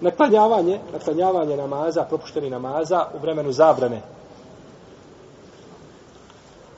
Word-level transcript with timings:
Naklanjavanje, 0.00 0.80
naklanjavanje 0.92 1.56
namaza, 1.56 2.04
propušteni 2.04 2.50
namaza 2.50 3.06
u 3.14 3.18
vremenu 3.18 3.52
zabrane. 3.52 4.02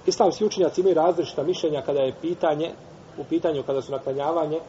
Islamski 0.07 0.45
učenjaci 0.45 0.81
imaju 0.81 0.95
različita 0.95 1.43
mišljenja 1.43 1.83
kada 1.83 2.01
je 2.01 2.15
pitanje, 2.21 2.73
u 3.19 3.25
pitanju 3.25 3.63
kada 3.63 3.83
su 3.83 3.93
naklanjavanje, 3.93 4.57
e, 4.57 4.61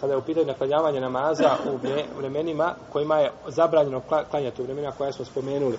kada 0.00 0.12
je 0.12 0.18
u 0.18 0.22
pitanju 0.22 0.46
naklanjavanje 0.46 1.00
namaza 1.00 1.50
u 1.72 1.78
vremenima 2.18 2.74
kojima 2.92 3.18
je 3.18 3.32
zabranjeno 3.48 4.00
klanjati 4.30 4.62
u 4.62 4.64
vremenima 4.64 4.92
koja 4.98 5.12
smo 5.12 5.24
spomenuli. 5.24 5.78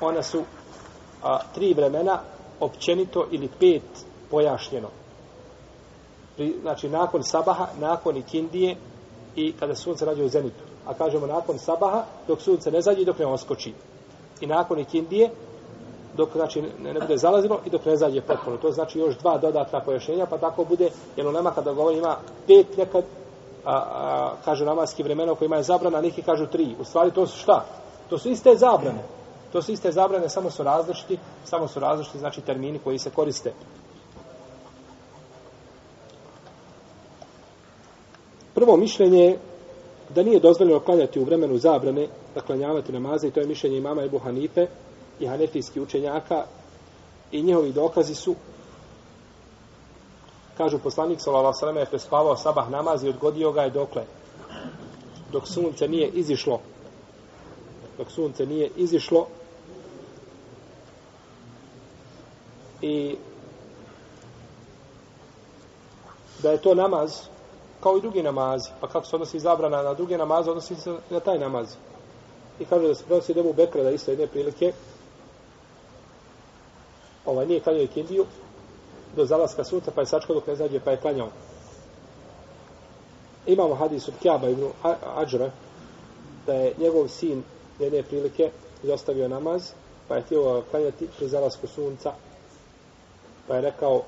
Ona 0.00 0.22
su 0.22 0.42
a, 1.22 1.38
tri 1.54 1.74
vremena 1.74 2.18
općenito 2.60 3.26
ili 3.30 3.48
pet 3.60 4.06
pojašnjeno. 4.30 4.88
Pri, 6.36 6.54
znači, 6.62 6.88
nakon 6.88 7.22
sabaha, 7.22 7.66
nakon 7.80 8.16
ikindije 8.16 8.76
i 9.36 9.52
kada 9.52 9.74
sunce 9.74 10.04
rađe 10.04 10.24
u 10.24 10.28
zenitu. 10.28 10.67
A 10.88 10.94
kažemo 10.94 11.26
nakon 11.26 11.58
sabaha, 11.58 12.04
dok 12.28 12.40
sunce 12.40 12.70
ne 12.70 12.80
zađe 12.82 13.02
i 13.02 13.04
dok 13.04 13.18
ne 13.18 13.26
oskoči. 13.26 13.74
I 14.40 14.46
nakon 14.46 14.78
ikindije, 14.78 15.30
dok 16.16 16.32
znači 16.32 16.62
ne, 16.62 16.94
ne 16.94 17.00
bude 17.00 17.16
zalazilo 17.16 17.60
i 17.64 17.70
dok 17.70 17.84
ne 17.84 17.96
zađe 17.96 18.20
potpuno. 18.20 18.56
To 18.56 18.72
znači 18.72 18.98
još 18.98 19.18
dva 19.18 19.38
dodatna 19.38 19.80
pojašnjenja, 19.80 20.26
pa 20.26 20.38
tako 20.38 20.64
bude, 20.64 20.90
jer 21.16 21.26
u 21.26 21.32
nama 21.32 21.50
kada 21.50 21.72
govori 21.72 21.98
ima 21.98 22.16
pet 22.46 22.76
nekad, 22.76 23.04
a, 23.64 23.74
a, 23.74 24.32
kaže 24.44 24.64
namaski 24.64 25.02
vremena 25.02 25.32
u 25.32 25.36
kojima 25.36 25.56
je 25.56 25.62
zabrana, 25.62 26.00
neki 26.00 26.22
kažu 26.22 26.46
tri. 26.46 26.74
U 26.80 26.84
stvari 26.84 27.10
to 27.10 27.26
su 27.26 27.38
šta? 27.38 27.64
To 28.10 28.18
su 28.18 28.30
iste 28.30 28.56
zabrane. 28.56 29.02
To 29.52 29.62
su 29.62 29.72
iste 29.72 29.92
zabrane, 29.92 30.28
samo 30.28 30.50
su 30.50 30.62
različiti, 30.62 31.18
samo 31.44 31.68
su 31.68 31.80
različiti, 31.80 32.18
znači 32.18 32.40
termini 32.40 32.78
koji 32.78 32.98
se 32.98 33.10
koriste. 33.10 33.52
Prvo 38.54 38.76
mišljenje 38.76 39.24
je 39.24 39.38
da 40.14 40.22
nije 40.22 40.40
dozvoljeno 40.40 40.80
klanjati 40.80 41.20
u 41.20 41.24
vremenu 41.24 41.58
zabrane, 41.58 42.08
da 42.34 42.40
klanjavati 42.40 42.92
namaze, 42.92 43.28
i 43.28 43.30
to 43.30 43.40
je 43.40 43.46
mišljenje 43.46 43.76
imama 43.76 44.02
Ebu 44.02 44.18
Hanife 44.18 44.66
i 45.20 45.26
hanefijski 45.26 45.80
učenjaka, 45.80 46.44
i 47.32 47.42
njihovi 47.42 47.72
dokazi 47.72 48.14
su, 48.14 48.34
kažu 50.56 50.78
poslanik 50.78 51.20
Salala 51.20 51.54
Salama 51.54 51.80
je 51.80 51.86
prespavao 51.86 52.36
sabah 52.36 52.70
namaz 52.70 53.04
i 53.04 53.08
odgodio 53.08 53.52
ga 53.52 53.62
je 53.62 53.70
dokle, 53.70 54.04
dok 55.32 55.48
sunce 55.48 55.88
nije 55.88 56.08
izišlo, 56.08 56.60
dok 57.98 58.10
sunce 58.10 58.46
nije 58.46 58.70
izišlo, 58.76 59.26
i 62.82 63.16
da 66.42 66.50
je 66.50 66.62
to 66.62 66.74
namaz 66.74 67.28
kao 67.82 67.96
i 67.96 68.00
drugi 68.00 68.22
namazi. 68.22 68.70
Pa 68.80 68.88
kako 68.88 69.06
se 69.06 69.16
odnosi 69.16 69.40
zabrana 69.40 69.82
na 69.82 69.94
druge 69.94 70.18
namaze, 70.18 70.50
odnosi 70.50 70.74
se 70.74 70.96
na 71.10 71.20
taj 71.20 71.38
namaz. 71.38 71.74
I 72.60 72.64
kaže 72.64 72.88
da 72.88 72.94
se 72.94 73.04
prenosi 73.04 73.34
Debu 73.34 73.52
Bekra 73.52 73.82
da 73.82 73.90
isto 73.90 74.10
jedne 74.10 74.26
prilike 74.26 74.72
ovaj 77.26 77.46
nije 77.46 77.60
klanjao 77.60 77.82
ikindiju 77.82 78.26
do 79.16 79.24
zalaska 79.24 79.64
sunca, 79.64 79.90
pa 79.90 80.00
je 80.00 80.06
sačkao 80.06 80.34
dok 80.34 80.46
ne 80.46 80.56
zađe, 80.56 80.80
pa 80.80 80.90
je 80.90 80.96
klanjao. 80.96 81.28
Imamo 83.46 83.74
hadis 83.74 84.08
od 84.08 84.14
Kjaba 84.22 84.48
ibn 84.48 84.68
Ađra 85.16 85.50
da 86.46 86.54
je 86.54 86.74
njegov 86.78 87.08
sin 87.08 87.42
jedne 87.78 88.02
prilike 88.02 88.50
izostavio 88.82 89.28
namaz, 89.28 89.70
pa 90.08 90.16
je 90.16 90.22
htio 90.22 90.62
klanjati 90.70 91.08
pri 91.18 91.28
zalasku 91.28 91.66
sunca, 91.66 92.12
pa 93.48 93.54
je 93.54 93.60
rekao 93.60 94.02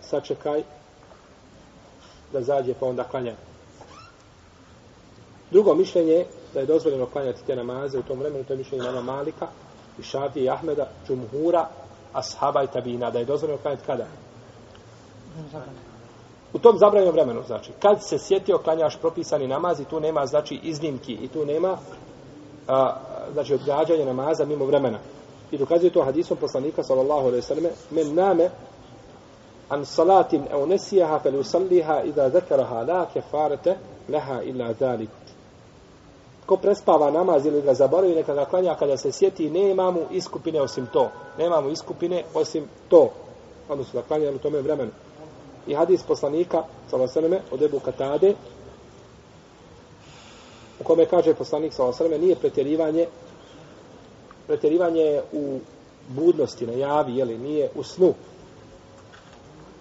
sačekaj 0.00 0.62
da 2.32 2.42
zađe 2.42 2.74
pa 2.80 2.86
onda 2.86 3.04
klanja. 3.04 3.34
Drugo 5.50 5.74
mišljenje 5.74 6.24
da 6.54 6.60
je 6.60 6.66
dozvoljeno 6.66 7.06
klanjati 7.06 7.46
te 7.46 7.56
namaze 7.56 7.98
u 7.98 8.02
tom 8.02 8.18
vremenu, 8.18 8.44
to 8.44 8.52
je 8.52 8.56
mišljenje 8.56 8.84
Mama 8.84 9.02
Malika 9.02 9.46
i 9.98 10.02
Šafije 10.02 10.44
i 10.44 10.50
Ahmeda, 10.50 10.88
Džumhura, 11.06 11.68
Ashaba 12.12 12.62
i 12.62 12.66
Tabina, 12.66 13.10
da 13.10 13.18
je 13.18 13.24
dozvoljeno 13.24 13.62
klanjati 13.62 13.86
kada? 13.86 14.06
U 16.52 16.58
tom 16.58 16.78
zabranjenom 16.78 17.14
vremenu, 17.14 17.42
znači, 17.46 17.72
kad 17.82 18.08
se 18.08 18.18
sjetio 18.18 18.58
klanjaš 18.58 18.96
propisani 19.00 19.48
namaz 19.48 19.80
i 19.80 19.84
tu 19.84 20.00
nema, 20.00 20.26
znači, 20.26 20.60
iznimki 20.62 21.12
i 21.12 21.28
tu 21.28 21.46
nema, 21.46 21.76
a, 22.68 22.96
znači, 23.32 23.54
odgađanje 23.54 24.04
namaza 24.04 24.44
mimo 24.44 24.64
vremena. 24.64 24.98
I 25.50 25.58
dokazuje 25.58 25.92
to 25.92 26.04
hadisom 26.04 26.36
poslanika, 26.36 26.82
sallallahu 26.82 27.26
alaihi 27.26 27.42
sallam, 27.42 27.64
men 27.90 28.14
name 28.14 28.50
an 29.70 29.84
salatin 29.84 30.48
au 30.52 30.66
nesijaha 30.66 31.18
fel 31.20 31.36
usalliha 31.36 32.02
idha 32.04 32.30
zekaraha 32.30 32.84
la 32.84 33.06
kefarete 33.06 33.76
leha 34.08 34.42
illa 34.42 34.72
zalik. 34.72 35.10
Ko 36.46 36.56
prespava 36.56 37.10
namaz 37.10 37.46
ili 37.46 37.62
ga 37.62 37.74
zaboravi, 37.74 38.14
neka 38.14 38.34
ga 38.34 38.46
klanja 38.46 38.74
kada 38.74 38.96
se 38.96 39.12
sjeti, 39.12 39.50
nema 39.50 39.90
mu 39.90 40.00
iskupine 40.10 40.60
osim 40.60 40.86
to. 40.86 41.10
Nema 41.38 41.60
mu 41.60 41.70
iskupine 41.70 42.24
osim 42.34 42.68
to. 42.88 43.10
Odnosno 43.68 44.00
da 44.00 44.06
klanja 44.06 44.30
u 44.30 44.38
tome 44.38 44.60
vremenu. 44.60 44.90
I 45.66 45.74
hadis 45.74 46.02
poslanika, 46.02 46.62
salasaleme, 46.90 47.40
od 47.50 47.62
Ebu 47.62 47.80
Katade, 47.80 48.34
u 50.80 50.84
kome 50.84 51.06
kaže 51.06 51.34
poslanik, 51.34 51.72
salasaleme, 51.72 52.18
nije 52.18 52.36
pretjerivanje 52.36 53.06
pretjerivanje 54.46 55.20
u 55.32 55.58
budnosti, 56.08 56.66
na 56.66 56.72
javi, 56.72 57.16
jeli, 57.16 57.38
nije 57.38 57.70
u 57.74 57.82
snu, 57.82 58.14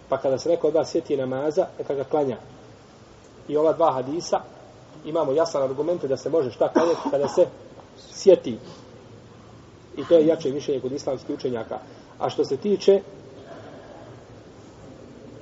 Pa 0.10 0.18
kada 0.18 0.38
se 0.38 0.50
neko 0.50 0.68
od 0.68 0.74
vas 0.74 0.92
sjeti 0.92 1.18
namaza, 1.18 1.66
neka 1.78 1.94
ga 1.94 2.04
klanja. 2.04 2.38
I 3.48 3.58
ova 3.58 3.74
dva 3.74 3.92
hadisa, 3.94 4.40
imamo 5.06 5.32
jasan 5.32 5.64
argument 5.64 6.06
da 6.06 6.18
se 6.18 6.30
može 6.30 6.52
šta 6.52 6.74
klanjati 6.74 7.10
kada 7.12 7.28
se 7.28 7.48
sjeti. 8.12 8.60
I 9.98 10.06
to 10.06 10.16
je 10.16 10.28
jače 10.28 10.52
mišljenje 10.52 10.82
kod 10.82 10.92
islamskih 10.92 11.36
učenjaka. 11.36 11.80
A 12.20 12.30
što 12.30 12.46
se 12.46 12.58
tiče 12.58 13.02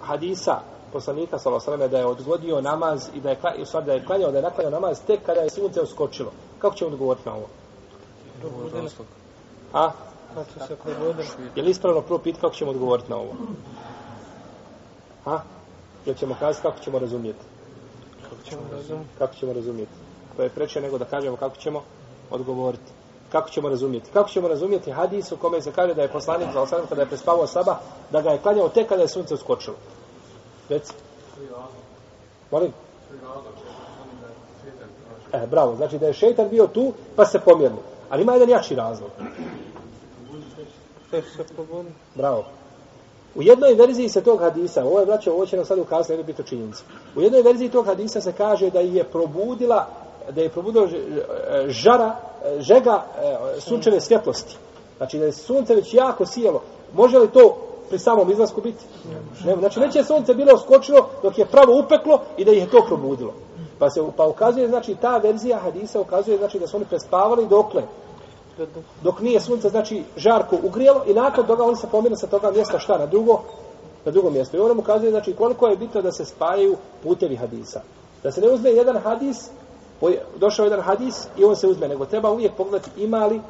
hadisa 0.02 0.60
poslanika 0.94 1.40
sallallahu 1.40 1.88
da 1.88 1.98
je 1.98 2.06
odgodio 2.06 2.62
namaz 2.62 3.10
i 3.16 3.20
da 3.20 3.30
je 3.30 3.38
i 3.58 3.66
sad 3.66 3.86
da 3.86 3.94
je 3.94 4.06
klanjao 4.06 4.32
da 4.32 4.38
je 4.38 4.44
naklanjao 4.44 4.72
namaz 4.72 5.02
tek 5.08 5.20
kada 5.26 5.42
je 5.42 5.50
sunce 5.50 5.82
uskočilo. 5.82 6.32
Kako 6.60 6.76
ćemo 6.76 6.92
odgovoriti 6.92 7.30
na 7.30 7.36
ovo? 7.36 7.48
A? 9.74 9.92
Je 11.56 11.64
li 11.64 11.70
ispravno 11.70 12.02
prvo 12.02 12.20
pit 12.20 12.36
kako 12.42 12.56
ćemo 12.56 12.72
odgovoriti 12.72 13.10
na 13.10 13.16
ovo? 13.16 13.32
Ha? 15.28 15.42
Jel 16.06 16.16
ćemo 16.16 16.36
kazati 16.40 16.62
kako 16.62 16.80
ćemo 16.80 17.00
razumjeti? 17.00 17.40
Kako 18.30 18.42
ćemo 18.50 18.62
razumjeti? 18.72 19.10
Kako 19.18 19.36
ćemo 19.36 19.54
razumjeti? 19.54 19.92
To 20.38 20.44
je 20.44 20.50
preče 20.50 20.82
nego 20.82 20.98
da 20.98 21.06
kažemo 21.06 21.38
kako 21.38 21.58
ćemo 21.58 21.84
odgovoriti. 22.32 22.92
Kako 23.32 23.50
ćemo 23.50 23.70
razumjeti? 23.70 24.10
Kako 24.14 24.30
ćemo 24.30 24.48
razumjeti 24.48 24.92
hadis 24.92 25.32
u 25.32 25.38
kome 25.38 25.62
se 25.62 25.72
kaže 25.72 25.94
da 25.94 26.02
je 26.02 26.12
poslanik 26.12 26.48
za 26.54 26.62
osam 26.62 26.86
kada 26.90 27.02
je 27.02 27.08
prespavao 27.08 27.48
saba, 27.48 27.80
da 28.12 28.22
ga 28.22 28.30
je 28.30 28.38
klanjao 28.38 28.70
tek 28.70 28.90
kada 28.90 29.02
je 29.02 29.08
sunce 29.08 29.34
uskočilo? 29.34 29.76
Reci. 30.70 30.94
Molim? 32.52 32.74
E, 35.34 35.48
bravo. 35.48 35.76
Znači 35.76 36.00
da 36.00 36.08
je 36.08 36.14
šeitan 36.14 36.50
bio 36.50 36.68
tu, 36.68 36.94
pa 37.16 37.26
se 37.26 37.40
pomjerno. 37.40 37.78
Ali 38.10 38.22
ima 38.22 38.34
jedan 38.34 38.50
jači 38.50 38.76
razlog. 38.76 39.10
Bravo. 42.16 42.46
U 43.38 43.42
jednoj 43.42 43.74
verziji 43.74 44.10
se 44.10 44.22
tog 44.22 44.40
hadisa, 44.40 44.86
ovo 44.86 45.00
je 45.00 45.06
braćo, 45.06 45.32
ovo 45.32 45.46
će 45.46 45.56
nam 45.56 45.66
sad 45.66 45.80
ukazati 45.80 46.12
jednu 46.12 46.26
bitu 46.26 46.44
činjenicu. 46.44 46.84
U 47.16 47.22
jednoj 47.22 47.42
verziji 47.42 47.70
tog 47.70 47.86
hadisa 47.86 48.22
se 48.22 48.32
kaže 48.32 48.70
da 48.70 48.80
je 48.80 49.04
probudila, 49.04 49.88
da 50.32 50.42
je 50.42 50.50
probudila 50.50 50.88
žara, 51.68 52.16
žega 52.60 53.04
e, 53.22 53.62
sunčeve 53.62 54.02
svjetlosti. 54.02 54.58
Znači 54.98 55.20
da 55.20 55.26
je 55.26 55.32
sunce 55.32 55.76
već 55.76 55.94
jako 55.94 56.26
sijelo. 56.26 56.62
Može 56.94 57.20
li 57.20 57.28
to 57.28 57.58
pri 57.90 58.00
samom 58.00 58.32
izlasku 58.32 58.62
biti? 58.62 58.86
Ne. 59.46 59.56
Znači 59.56 59.80
već 59.80 59.96
je 59.96 60.04
sunce 60.04 60.34
bilo 60.34 60.58
skočilo 60.58 61.10
dok 61.24 61.38
je 61.38 61.46
pravo 61.46 61.80
upeklo 61.80 62.22
i 62.38 62.46
da 62.46 62.52
ih 62.52 62.58
je 62.58 62.70
to 62.70 62.86
probudilo. 62.88 63.34
Pa 63.80 63.90
se 63.90 64.02
pa 64.18 64.28
ukazuje, 64.28 64.68
znači 64.68 64.96
ta 64.96 65.18
verzija 65.18 65.58
hadisa 65.58 66.02
ukazuje 66.02 66.38
znači 66.38 66.60
da 66.60 66.68
su 66.68 66.78
oni 66.78 66.86
prespavali 66.86 67.48
dokle? 67.48 67.84
Dok 69.04 69.22
nije 69.22 69.40
sunce, 69.40 69.70
znači, 69.70 70.04
žarko 70.18 70.58
ugrijelo 70.64 71.04
i 71.08 71.14
nakon 71.14 71.48
toga 71.48 71.64
oni 71.64 71.76
se 71.76 71.88
pomjene 71.92 72.18
sa 72.18 72.28
toga 72.28 72.52
mjesta 72.52 72.80
šta 72.80 72.98
na 72.98 73.06
drugo, 73.06 73.42
na 74.06 74.12
drugo 74.12 74.30
mjesto. 74.30 74.58
I 74.58 74.60
ono 74.60 74.74
mu 74.74 74.82
kazuje, 74.82 75.12
znači, 75.12 75.34
koliko 75.34 75.68
je 75.68 75.78
bitno 75.78 76.02
da 76.02 76.12
se 76.12 76.26
spajaju 76.26 76.78
putevi 77.04 77.36
hadisa. 77.36 77.82
Da 78.24 78.32
se 78.32 78.42
ne 78.42 78.50
uzme 78.50 78.70
jedan 78.70 78.98
hadis, 78.98 79.50
došao 80.36 80.64
jedan 80.64 80.82
hadis 80.82 81.28
i 81.38 81.44
on 81.44 81.56
se 81.56 81.68
uzme, 81.68 81.88
nego 81.88 82.06
treba 82.06 82.32
uvijek 82.32 82.54
pogledati 82.54 83.04
imali 83.04 83.42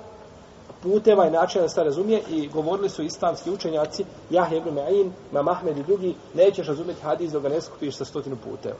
puteva 0.83 1.27
i 1.27 1.31
načina 1.31 1.61
da 1.61 1.69
se 1.69 1.83
razumije 1.83 2.21
i 2.29 2.47
govorili 2.47 2.89
su 2.89 3.03
islamski 3.03 3.51
učenjaci, 3.51 4.05
Jahje 4.29 4.57
ibn 4.57 4.69
Ma'in, 4.69 5.09
Mam 5.31 5.47
Ahmed 5.47 5.77
i 5.77 5.83
drugi, 5.83 6.15
nećeš 6.33 6.67
razumjeti 6.67 7.01
hadis 7.01 7.31
dok 7.31 7.43
ga 7.43 7.49
ne 7.49 7.61
skupiš 7.61 7.95
sa 7.95 8.05
stotinu 8.05 8.35
puteva. 8.35 8.75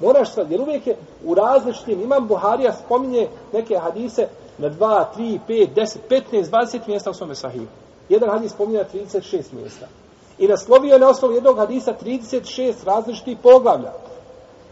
Moraš 0.00 0.34
sad, 0.34 0.50
jer 0.50 0.60
uvijek 0.60 0.86
je 0.86 0.96
u 1.24 1.34
različitim, 1.34 2.00
imam 2.00 2.28
Buharija 2.28 2.72
spominje 2.72 3.28
neke 3.52 3.78
hadise 3.78 4.28
na 4.58 4.70
2, 4.70 5.04
3, 5.16 5.38
5, 5.48 5.68
10, 5.74 5.96
15, 6.10 6.50
20 6.50 6.78
mjesta 6.86 7.10
u 7.10 7.14
svome 7.14 7.34
sahiju. 7.34 7.66
Jedan 8.08 8.30
hadis 8.30 8.52
spominje 8.52 8.78
na 8.78 9.00
36 9.00 9.42
mjesta. 9.52 9.86
I 10.38 10.46
naslovio 10.46 10.92
je 10.92 10.98
na 10.98 11.08
osnovu 11.08 11.34
jednog 11.34 11.56
hadisa 11.56 11.94
36 12.02 12.74
različitih 12.84 13.38
poglavlja. 13.42 13.92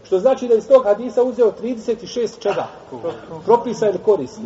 Što 0.03 0.19
znači 0.19 0.47
da 0.47 0.55
iz 0.55 0.67
tog 0.67 0.83
hadisa 0.83 1.23
uzeo 1.23 1.51
36 1.61 2.39
čega? 2.39 2.67
Propisa 3.45 3.89
ili 3.89 3.97
koristi. 4.05 4.41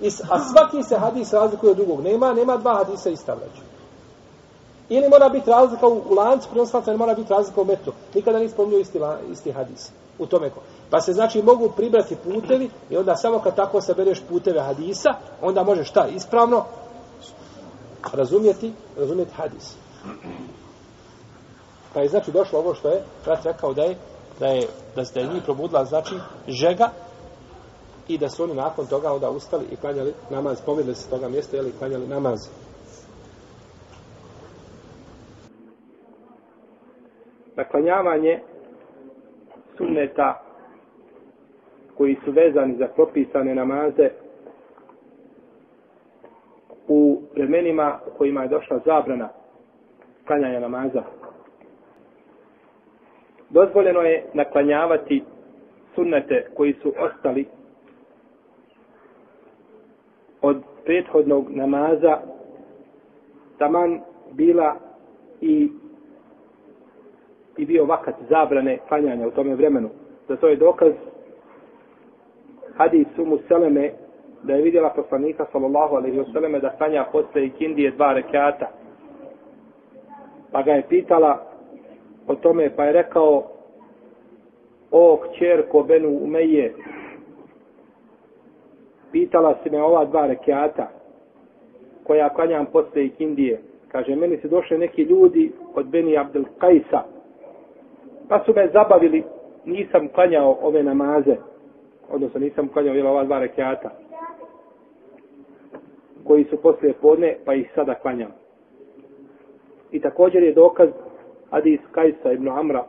I, 0.00 0.06
a 0.30 0.38
svaki 0.44 0.82
se 0.82 0.98
hadis 0.98 1.32
razlikuje 1.32 1.70
od 1.70 1.76
drugog. 1.76 2.00
Nema, 2.00 2.32
nema 2.32 2.56
dva 2.56 2.74
hadisa 2.74 3.10
ista 3.10 3.34
vraća. 3.34 3.67
Ili 4.88 5.08
mora 5.08 5.28
biti 5.28 5.50
razlika 5.50 5.86
u, 5.86 6.02
u 6.10 6.14
lancu 6.14 6.48
prenoslaca, 6.50 6.90
ili 6.90 6.98
mora 6.98 7.14
biti 7.14 7.32
razlika 7.32 7.60
u 7.60 7.64
metu. 7.64 7.92
Nikada 8.14 8.38
nije 8.38 8.50
spominio 8.50 8.78
isti, 8.78 8.98
la- 8.98 9.18
isti 9.32 9.52
hadis. 9.52 9.90
U 10.18 10.26
tome 10.26 10.50
ko. 10.50 10.60
Pa 10.90 11.00
se 11.00 11.12
znači 11.12 11.42
mogu 11.42 11.70
pribrati 11.76 12.16
putevi 12.16 12.70
i 12.90 12.96
onda 12.96 13.16
samo 13.16 13.38
kad 13.38 13.56
tako 13.56 13.80
sabereš 13.80 14.20
puteve 14.28 14.60
hadisa, 14.60 15.10
onda 15.42 15.62
možeš 15.62 15.88
šta 15.88 16.06
ispravno 16.06 16.64
razumjeti, 18.12 18.72
razumjeti 18.98 19.34
hadis. 19.34 19.74
Pa 21.94 22.00
je 22.00 22.08
znači 22.08 22.32
došlo 22.32 22.58
ovo 22.58 22.74
što 22.74 22.88
je 22.88 23.02
brat 23.24 23.44
rekao 23.44 23.74
da 23.74 23.82
je 23.82 23.96
da 24.40 24.46
je 24.46 24.68
da 24.96 25.04
se 25.04 25.22
njih 25.22 25.42
probudila 25.44 25.84
znači 25.84 26.14
žega 26.48 26.90
i 28.08 28.18
da 28.18 28.28
su 28.28 28.42
oni 28.42 28.54
nakon 28.54 28.86
toga 28.86 29.12
onda 29.12 29.30
ustali 29.30 29.64
i 29.70 29.76
klanjali 29.76 30.14
namaz, 30.30 30.58
pomidili 30.66 30.94
se 30.94 31.08
toga 31.08 31.28
mjesta 31.28 31.56
jeli, 31.56 31.68
i 31.68 31.78
klanjali 31.78 32.06
namaz. 32.06 32.48
Naklanjavanje 37.58 38.38
sunneta 39.76 40.42
koji 41.96 42.16
su 42.24 42.30
vezani 42.32 42.76
za 42.76 42.86
propisane 42.86 43.54
namaze 43.54 44.10
u 46.88 47.20
vremenima 47.34 47.98
u 48.06 48.18
kojima 48.18 48.42
je 48.42 48.48
došla 48.48 48.80
zabrana 48.84 49.28
klanjanja 50.26 50.60
namaza. 50.60 51.02
Dozvoljeno 53.50 54.00
je 54.00 54.24
naklanjavati 54.34 55.22
sunnete 55.94 56.46
koji 56.56 56.72
su 56.82 56.92
ostali 56.98 57.46
od 60.42 60.62
prethodnog 60.84 61.50
namaza 61.50 62.18
taman 63.58 64.00
bila 64.32 64.76
i 65.40 65.70
i 67.58 67.66
bio 67.66 67.84
vakat 67.84 68.14
zabrane 68.28 68.78
klanjanja 68.88 69.26
u 69.26 69.30
tome 69.30 69.54
vremenu. 69.54 69.88
Za 70.28 70.36
to 70.36 70.48
je 70.48 70.56
dokaz 70.56 70.92
hadis 72.76 73.06
Umu 73.18 73.38
Seleme 73.48 73.92
da 74.42 74.54
je 74.54 74.62
vidjela 74.62 74.90
poslanika 74.96 75.46
sallallahu 75.52 75.96
alaihi 75.96 76.18
wasallam 76.18 76.60
da 76.60 76.70
klanja 76.70 77.04
posle 77.12 77.46
ikindije 77.46 77.90
dva 77.90 78.12
rekata. 78.12 78.66
Pa 80.52 80.62
ga 80.62 80.72
je 80.72 80.82
pitala 80.88 81.42
o 82.26 82.34
tome 82.34 82.70
pa 82.76 82.84
je 82.84 82.92
rekao 82.92 83.42
o 84.90 85.16
kćerko 85.16 85.82
Benu 85.82 86.08
Umeje 86.08 86.74
pitala 89.12 89.58
si 89.62 89.70
me 89.70 89.82
ova 89.82 90.04
dva 90.04 90.26
rekata 90.26 90.88
koja 92.04 92.28
klanjam 92.28 92.66
posle 92.66 93.04
ikindije. 93.04 93.60
Kaže, 93.88 94.16
meni 94.16 94.36
su 94.36 94.48
došli 94.48 94.78
neki 94.78 95.02
ljudi 95.02 95.52
od 95.74 95.86
Beni 95.86 96.18
Abdel 96.18 96.44
Kajsa, 96.58 97.02
Pa 98.28 98.42
su 98.44 98.52
me 98.54 98.68
zabavili, 98.72 99.24
nisam 99.64 100.08
klanjao 100.08 100.58
ove 100.62 100.82
namaze, 100.82 101.36
odnosno 102.10 102.40
nisam 102.40 102.68
klanjao 102.68 102.94
jel, 102.94 103.06
ova 103.06 103.24
dva 103.24 103.38
rekiata, 103.38 103.90
koji 106.24 106.44
su 106.44 106.56
poslije 106.62 106.92
podne, 106.92 107.36
pa 107.44 107.54
ih 107.54 107.72
sada 107.74 107.94
klanjam. 107.94 108.32
I 109.92 110.00
također 110.00 110.42
je 110.42 110.52
dokaz 110.52 110.88
Hadis 111.50 111.80
Kajsa 111.92 112.32
ibn 112.32 112.48
Amra, 112.48 112.84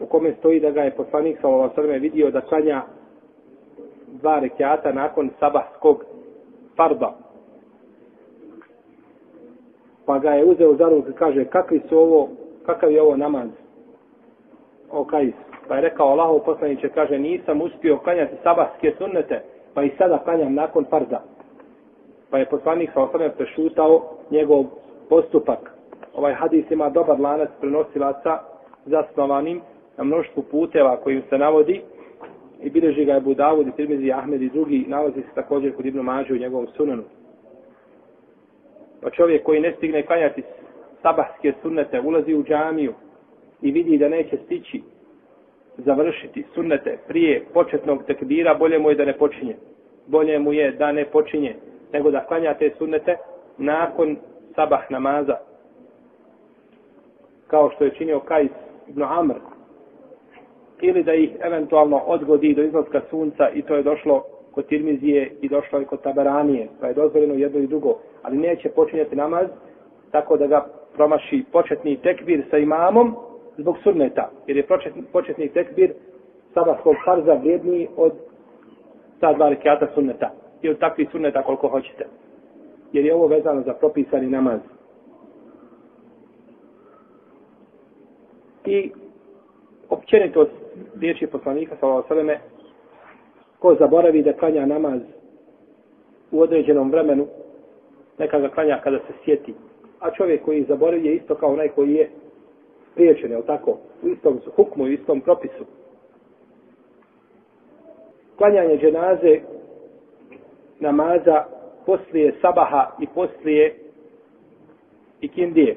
u 0.00 0.06
kome 0.06 0.34
stoji 0.38 0.60
da 0.60 0.70
ga 0.70 0.82
je 0.82 0.96
poslanik 0.96 1.40
sallallahu 1.40 1.72
alejhi 1.76 1.92
ve 1.92 1.98
vidio 1.98 2.30
da 2.30 2.40
klanja 2.40 2.82
dva 4.06 4.38
rekiata 4.38 4.92
nakon 4.92 5.30
sabahskog 5.40 6.04
farda. 6.76 7.29
Pa 10.10 10.18
ga 10.18 10.30
je 10.30 10.44
uzeo 10.44 10.74
za 10.74 10.88
ruku 10.88 11.10
i 11.10 11.12
kaže, 11.12 11.44
kakvi 11.44 11.80
su 11.88 11.98
ovo, 11.98 12.28
kakav 12.66 12.92
je 12.92 13.02
ovo 13.02 13.16
namaz? 13.16 13.48
O 14.90 15.04
kajs. 15.04 15.34
Pa 15.68 15.74
je 15.74 15.80
rekao 15.80 16.08
Allahu 16.08 16.40
poslaniče, 16.44 16.88
kaže, 16.88 17.18
nisam 17.18 17.62
uspio 17.62 17.98
klanjati 17.98 18.34
sabahske 18.42 18.92
sunnete, 18.98 19.42
pa 19.74 19.82
i 19.82 19.90
sada 19.98 20.18
klanjam 20.18 20.54
nakon 20.54 20.84
farza. 20.90 21.20
Pa 22.30 22.38
je 22.38 22.46
poslanik 22.46 22.90
sa 22.94 23.02
osanem 23.02 23.30
prešutao 23.36 24.02
njegov 24.30 24.64
postupak. 25.08 25.72
Ovaj 26.14 26.34
hadis 26.34 26.70
ima 26.70 26.90
dobar 26.90 27.20
lanac 27.20 27.50
prenosilaca 27.60 28.38
zasnovanim 28.86 29.60
na 29.96 30.04
mnoštvu 30.04 30.42
puteva 30.42 30.96
kojim 30.96 31.22
se 31.28 31.38
navodi 31.38 31.82
i 32.62 32.70
bileži 32.70 33.04
ga 33.04 33.12
je 33.12 33.20
Budavud 33.20 33.66
i 33.66 33.76
Tirmizi 33.76 34.12
Ahmed 34.12 34.42
i 34.42 34.50
drugi 34.50 34.84
nalazi 34.88 35.20
se 35.22 35.34
također 35.34 35.76
kod 35.76 35.86
Ibnu 35.86 36.02
Mađu 36.02 36.34
u 36.34 36.38
njegovom 36.38 36.66
sunanu. 36.66 37.02
Pa 39.02 39.10
čovjek 39.10 39.42
koji 39.42 39.60
ne 39.60 39.72
stigne 39.76 40.02
klanjati 40.02 40.42
sabahske 41.02 41.52
sunnete, 41.62 42.00
ulazi 42.00 42.34
u 42.34 42.44
džamiju 42.44 42.94
i 43.62 43.72
vidi 43.72 43.98
da 43.98 44.08
neće 44.08 44.36
stići 44.44 44.82
završiti 45.76 46.44
sunnete 46.54 46.98
prije 47.08 47.44
početnog 47.52 48.04
tekbira, 48.06 48.54
bolje 48.54 48.78
mu 48.78 48.90
je 48.90 48.96
da 48.96 49.04
ne 49.04 49.18
počinje. 49.18 49.56
Bolje 50.06 50.38
mu 50.38 50.52
je 50.52 50.70
da 50.72 50.92
ne 50.92 51.04
počinje, 51.04 51.56
nego 51.92 52.10
da 52.10 52.24
klanja 52.24 52.54
te 52.54 52.70
sunnete 52.78 53.16
nakon 53.58 54.16
sabah 54.54 54.90
namaza. 54.90 55.36
Kao 57.46 57.70
što 57.70 57.84
je 57.84 57.94
činio 57.94 58.20
Kajs 58.20 58.50
ibn 58.88 59.02
Amr. 59.02 59.34
Ili 60.80 61.02
da 61.02 61.14
ih 61.14 61.30
eventualno 61.40 61.96
odgodi 61.96 62.54
do 62.54 62.62
izlaska 62.62 63.00
sunca 63.10 63.50
i 63.54 63.62
to 63.62 63.74
je 63.74 63.82
došlo 63.82 64.24
kod 64.54 64.66
Tirmizije 64.66 65.32
i 65.40 65.48
došlo 65.48 65.78
je 65.78 65.84
kod 65.84 66.02
Taberanije, 66.02 66.68
pa 66.80 66.86
je 66.86 66.94
dozvoljeno 66.94 67.34
jedno 67.34 67.60
i 67.60 67.66
drugo, 67.66 67.98
ali 68.22 68.38
neće 68.38 68.68
počinjati 68.68 69.16
namaz 69.16 69.46
tako 70.10 70.36
da 70.36 70.46
ga 70.46 70.66
promaši 70.94 71.44
početni 71.52 71.96
tekbir 71.96 72.44
sa 72.50 72.58
imamom 72.58 73.16
zbog 73.58 73.76
sunneta, 73.82 74.30
jer 74.46 74.56
je 74.56 74.66
početni, 74.66 75.02
početni 75.12 75.48
tekbir 75.48 75.92
sabahskog 76.54 76.94
farza 77.04 77.34
vrijedniji 77.34 77.88
od 77.96 78.12
ta 79.20 79.32
dva 79.32 79.48
rekiata 79.48 79.86
sunneta 79.94 80.30
i 80.62 80.68
od 80.68 80.78
takvih 80.78 81.08
sunneta 81.12 81.42
koliko 81.42 81.68
hoćete. 81.68 82.06
Jer 82.92 83.04
je 83.04 83.14
ovo 83.14 83.26
vezano 83.26 83.62
za 83.62 83.74
propisani 83.74 84.26
namaz. 84.26 84.60
I 88.66 88.92
općenito 89.88 90.46
riječi 91.00 91.26
poslanika 91.26 91.76
sallallahu 91.80 92.12
alejhi 92.12 92.26
ve 92.26 92.34
selleme 92.34 92.59
ko 93.60 93.74
zaboravi 93.74 94.22
da 94.22 94.32
klanja 94.32 94.66
namaz 94.66 95.00
u 96.32 96.40
određenom 96.40 96.90
vremenu, 96.90 97.26
neka 98.18 98.38
ga 98.40 98.48
klanja 98.48 98.80
kada 98.84 98.98
se 98.98 99.12
sjeti. 99.24 99.54
A 100.00 100.10
čovjek 100.10 100.44
koji 100.44 100.64
zaboravi 100.64 101.06
je 101.06 101.14
isto 101.16 101.34
kao 101.34 101.52
onaj 101.52 101.68
koji 101.68 101.94
je 101.94 102.10
priječen, 102.94 103.32
je 103.32 103.46
tako? 103.46 103.78
U 104.02 104.08
istom 104.08 104.40
hukmu, 104.56 104.84
u 104.84 104.88
istom 104.88 105.20
propisu. 105.20 105.64
Klanjanje 108.36 108.78
dženaze 108.78 109.40
namaza 110.80 111.44
poslije 111.86 112.34
sabaha 112.40 112.90
i 113.00 113.06
poslije 113.14 113.74
ikindije. 115.20 115.76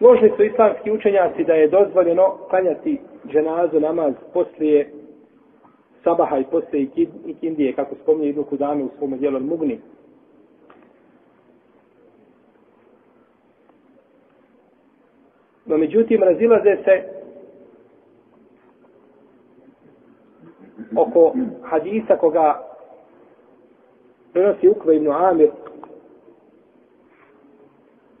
Složni 0.00 0.32
su 0.36 0.42
islamski 0.44 0.90
učenjaci 0.90 1.44
da 1.44 1.54
je 1.54 1.68
dozvoljeno 1.68 2.36
klanjati 2.50 3.00
dženazu 3.28 3.80
namaz 3.80 4.14
poslije 4.32 4.90
sabaha 6.04 6.38
i 6.38 6.44
poslije 6.44 6.88
ikindije, 7.26 7.72
kako 7.72 7.94
spominje 7.94 8.28
Ibn 8.28 8.42
Kudame 8.42 8.84
u 8.84 8.88
svome 8.98 9.16
dijelu 9.16 9.40
Mugni. 9.40 9.80
No 15.66 15.76
međutim, 15.76 16.22
razilaze 16.22 16.76
se 16.84 17.02
oko 20.96 21.34
hadisa 21.62 22.16
koga 22.16 22.66
prenosi 24.32 24.68
Ukva 24.68 24.92
ibn 24.92 25.12
Amir 25.12 25.50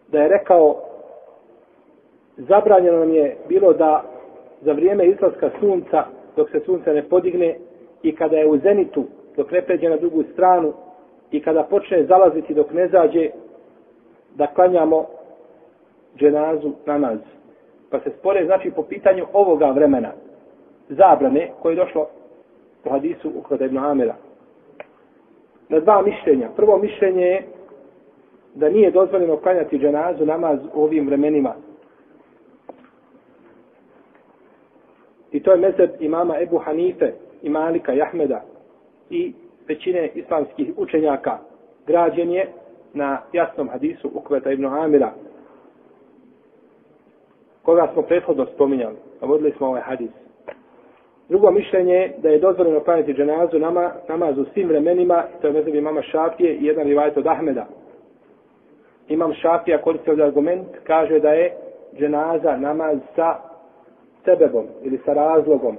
da 0.08 0.22
je 0.22 0.28
rekao 0.28 0.89
zabranjeno 2.48 2.98
nam 2.98 3.12
je 3.14 3.36
bilo 3.48 3.72
da 3.72 4.02
za 4.60 4.72
vrijeme 4.72 5.06
izlaska 5.06 5.50
sunca, 5.60 6.04
dok 6.36 6.50
se 6.50 6.60
sunce 6.60 6.94
ne 6.94 7.02
podigne, 7.02 7.56
i 8.02 8.14
kada 8.14 8.36
je 8.36 8.48
u 8.48 8.58
zenitu, 8.58 9.04
dok 9.36 9.50
ne 9.50 9.62
pređe 9.62 9.88
na 9.88 9.96
drugu 9.96 10.22
stranu, 10.32 10.72
i 11.30 11.42
kada 11.42 11.62
počne 11.62 12.04
zalaziti 12.04 12.54
dok 12.54 12.72
ne 12.72 12.88
zađe, 12.88 13.30
da 14.34 14.46
klanjamo 14.46 15.06
dženazu 16.18 16.72
namaz. 16.86 17.18
Pa 17.90 18.00
se 18.00 18.10
spore, 18.18 18.44
znači, 18.46 18.70
po 18.70 18.82
pitanju 18.82 19.26
ovoga 19.32 19.70
vremena, 19.70 20.12
zabrane, 20.88 21.50
koje 21.62 21.72
je 21.72 21.76
došlo 21.76 22.06
u 22.84 22.90
hadisu 22.90 23.30
Ukrada 23.38 23.64
ibn 23.64 23.78
Amira. 23.78 24.14
Na 25.68 25.80
dva 25.80 26.02
mišljenja. 26.02 26.48
Prvo 26.56 26.78
mišljenje 26.78 27.22
je 27.22 27.42
da 28.54 28.68
nije 28.68 28.90
dozvoljeno 28.90 29.36
klanjati 29.36 29.78
dženazu 29.78 30.26
namaz 30.26 30.58
u 30.74 30.82
ovim 30.82 31.06
vremenima. 31.06 31.54
I 35.32 35.40
to 35.42 35.50
je 35.50 35.56
mezeb 35.56 35.90
imama 36.00 36.40
Ebu 36.40 36.58
Hanife 36.58 37.12
i 37.42 37.48
Malika 37.50 37.92
i 37.92 38.02
Ahmeda 38.02 38.42
i 39.10 39.32
većine 39.68 40.10
islamskih 40.14 40.72
učenjaka. 40.76 41.38
Građen 41.86 42.30
je 42.30 42.48
na 42.94 43.22
jasnom 43.32 43.68
hadisu 43.68 44.10
Ukveta 44.14 44.50
ibn 44.52 44.66
Amira, 44.66 45.12
koga 47.62 47.88
smo 47.92 48.02
prethodno 48.02 48.46
spominjali, 48.54 48.96
a 49.20 49.26
vodili 49.26 49.52
smo 49.56 49.66
ovaj 49.66 49.82
hadis. 49.82 50.10
Drugo 51.28 51.50
mišljenje 51.50 51.94
je 51.94 52.12
da 52.22 52.28
je 52.28 52.38
dozvoljeno 52.38 52.80
klanjati 52.80 53.14
dženazu 53.14 53.58
nama, 53.58 53.92
namaz 54.08 54.38
u 54.38 54.44
svim 54.44 54.68
vremenima, 54.68 55.24
to 55.40 55.46
je 55.46 55.52
mezeb 55.52 55.74
imama 55.74 56.02
Šafije 56.02 56.54
i 56.54 56.64
jedan 56.64 56.86
rivajt 56.86 57.16
od 57.16 57.26
Ahmeda. 57.26 57.66
Imam 59.08 59.34
Šafija 59.34 59.82
koristi 59.82 60.10
ovdje 60.10 60.24
argument, 60.24 60.68
kaže 60.84 61.20
da 61.20 61.32
je 61.32 61.52
dženaza 61.98 62.56
namaz 62.56 62.98
sa 63.16 63.49
sebebom 64.24 64.66
ili 64.82 65.00
sa 65.04 65.12
razlogom, 65.12 65.76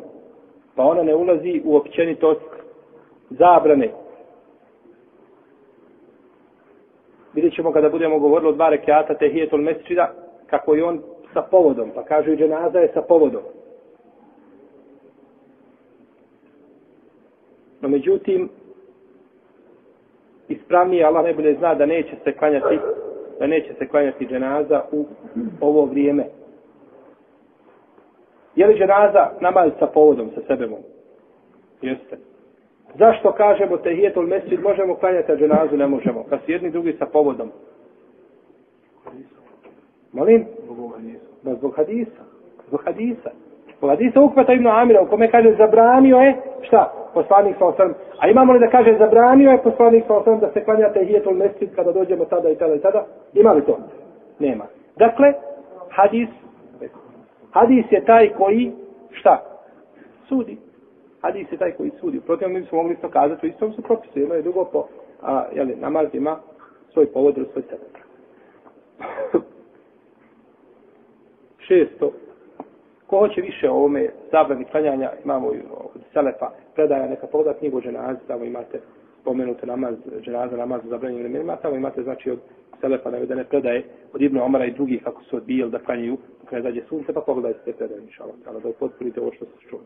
pa 0.75 0.83
ona 0.83 1.03
ne 1.03 1.15
ulazi 1.15 1.61
u 1.65 1.75
općenitost 1.75 2.49
zabrane. 3.29 3.89
Vidjet 7.33 7.55
ćemo 7.55 7.71
kada 7.71 7.89
budemo 7.89 8.19
govorili 8.19 8.49
o 8.49 8.53
dva 8.53 8.69
rekiata 8.69 9.13
tehijetul 9.13 9.61
mesčida, 9.61 10.13
kako 10.47 10.75
je 10.75 10.83
on 10.83 11.01
sa 11.33 11.41
povodom, 11.41 11.91
pa 11.95 12.03
kažu 12.03 12.31
i 12.31 12.37
dženaza 12.37 12.79
je 12.79 12.91
sa 12.93 13.01
povodom. 13.01 13.41
No 17.81 17.89
međutim, 17.89 18.49
ispravnije 20.47 21.05
Allah 21.05 21.23
najbolje 21.23 21.55
zna 21.55 21.75
da 21.75 21.85
neće 21.85 22.15
se 22.23 22.33
klanjati 22.33 22.79
da 23.39 23.47
neće 23.47 23.73
se 23.73 23.87
klanjati 23.87 24.27
dženaza 24.27 24.81
u 24.91 25.05
ovo 25.61 25.85
vrijeme. 25.85 26.25
Je 28.55 28.67
li 28.67 28.79
dženaza 28.79 29.29
namaz 29.39 29.71
sa 29.79 29.87
povodom, 29.87 30.29
sa 30.35 30.41
sebemom? 30.47 30.79
Jeste. 31.81 32.17
Zašto 32.95 33.31
kažemo 33.31 33.77
tehijetul 33.77 34.27
mesjid 34.27 34.61
možemo 34.63 34.95
klanjati, 34.95 35.31
a 35.31 35.35
dženazu 35.35 35.77
ne 35.77 35.87
možemo? 35.87 36.25
Kad 36.29 36.39
su 36.45 36.51
jedni 36.51 36.71
drugi 36.71 36.93
sa 36.93 37.05
povodom. 37.05 37.51
Molim? 40.11 40.45
Da 41.43 41.55
zbog 41.55 41.75
hadisa. 41.75 42.23
Zbog 42.67 42.81
hadisa. 42.85 43.29
Zbog 43.77 43.89
hadisa 43.89 44.21
ukvata 44.21 44.53
Ibn 44.53 44.67
Amira 44.67 45.01
u 45.01 45.07
kome 45.07 45.31
kaže 45.31 45.55
zabranio 45.57 46.17
je, 46.17 46.35
šta? 46.61 46.93
Poslanik 47.13 47.55
sa 47.57 47.65
osam. 47.65 47.93
A 48.19 48.29
imamo 48.29 48.53
li 48.53 48.59
da 48.59 48.67
kaže 48.67 48.97
zabranio 48.97 49.51
je 49.51 49.63
poslanik 49.63 50.03
sa 50.07 50.13
osam 50.13 50.39
da 50.39 50.51
se 50.51 50.63
klanja 50.63 50.93
tehijetul 50.93 51.33
mesjid 51.33 51.75
kada 51.75 51.91
dođemo 51.91 52.25
tada 52.25 52.49
i 52.49 52.55
tada 52.55 52.75
i 52.75 52.79
tada? 52.79 53.05
Ima 53.33 53.51
li 53.51 53.65
to? 53.65 53.77
Nema. 54.39 54.63
Dakle, 54.97 55.33
hadis 55.89 56.29
Hadis 57.51 57.85
je 57.91 58.05
taj 58.05 58.29
koji, 58.37 58.71
šta? 59.11 59.43
Sudi. 60.27 60.57
Hadis 61.21 61.51
je 61.51 61.57
taj 61.57 61.71
koji 61.71 61.91
sudi. 61.99 62.19
Protiv 62.19 62.49
mi 62.49 62.65
smo 62.65 62.77
mogli 62.77 62.93
isto 62.93 63.09
kazati, 63.09 63.47
isto 63.47 63.71
su 63.71 63.81
propisu, 63.81 64.19
jedno 64.19 64.35
je 64.35 64.41
drugo 64.41 64.65
po, 64.65 64.87
a, 65.21 65.45
jeli, 65.55 65.75
namaz 65.75 66.07
ima 66.13 66.37
svoj 66.93 67.05
povod 67.05 67.37
ili 67.37 67.47
svoj 67.53 67.63
sebe. 67.63 67.83
Šesto. 71.67 72.11
Ko 73.07 73.17
hoće 73.19 73.41
više 73.41 73.69
o 73.69 73.73
ovome 73.73 74.09
zabrani 74.31 74.65
klanjanja, 74.65 75.11
imamo 75.23 75.53
i 75.53 75.57
od 75.71 76.01
Selefa 76.13 76.49
predaja 76.75 77.07
neka 77.07 77.27
pogleda 77.27 77.59
knjigu 77.59 77.81
dženazi, 77.81 78.19
tamo 78.27 78.43
imate 78.43 78.79
spomenute 79.21 79.65
namaz, 79.67 79.95
dženaza, 80.21 80.57
namaz 80.57 80.81
u 80.85 80.89
zabranjenim 80.89 81.23
vremenima, 81.23 81.55
tamo 81.55 81.75
imate 81.75 82.03
znači 82.03 82.31
od 82.31 82.39
Selefa 82.81 83.11
navedene 83.11 83.43
predaje 83.43 83.83
od 84.13 84.21
Ibnu 84.21 84.43
Omara 84.43 84.65
i 84.65 84.73
drugih 84.73 85.03
kako 85.03 85.23
su 85.23 85.35
odbijali 85.37 85.71
da 85.71 85.79
klanjaju 85.79 86.17
kada 86.49 86.61
zađe 86.61 86.81
sunce, 86.89 87.13
pa 87.13 87.21
pogledajte 87.21 87.59
te 87.65 87.73
predaje, 87.73 88.01
inša 88.01 88.23
Allah, 88.23 88.63
da 88.63 88.69
upotpunite 88.69 89.21
ovo 89.21 89.31
što 89.33 89.45
se 89.45 89.51
čuo. 89.69 89.79